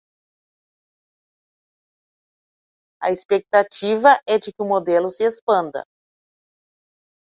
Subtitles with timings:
[3.05, 5.83] A expectativa é de que o modelo se expanda